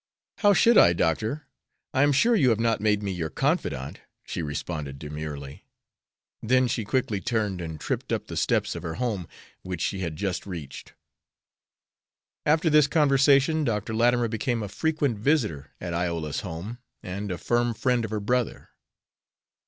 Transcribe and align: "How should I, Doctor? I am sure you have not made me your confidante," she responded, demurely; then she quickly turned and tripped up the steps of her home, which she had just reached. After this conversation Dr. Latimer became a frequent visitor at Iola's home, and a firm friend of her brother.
"How 0.39 0.53
should 0.53 0.79
I, 0.79 0.93
Doctor? 0.93 1.45
I 1.93 2.01
am 2.01 2.11
sure 2.11 2.35
you 2.35 2.49
have 2.49 2.59
not 2.59 2.81
made 2.81 3.03
me 3.03 3.11
your 3.11 3.29
confidante," 3.29 4.01
she 4.23 4.41
responded, 4.41 4.97
demurely; 4.97 5.67
then 6.41 6.67
she 6.67 6.83
quickly 6.83 7.21
turned 7.21 7.61
and 7.61 7.79
tripped 7.79 8.11
up 8.11 8.25
the 8.25 8.35
steps 8.35 8.73
of 8.75 8.81
her 8.81 8.95
home, 8.95 9.27
which 9.61 9.79
she 9.79 9.99
had 9.99 10.15
just 10.15 10.47
reached. 10.47 10.95
After 12.47 12.67
this 12.67 12.87
conversation 12.87 13.63
Dr. 13.63 13.93
Latimer 13.93 14.27
became 14.27 14.63
a 14.63 14.69
frequent 14.69 15.19
visitor 15.19 15.69
at 15.79 15.93
Iola's 15.93 16.39
home, 16.39 16.79
and 17.03 17.31
a 17.31 17.37
firm 17.37 17.75
friend 17.75 18.03
of 18.03 18.09
her 18.09 18.19
brother. 18.19 18.69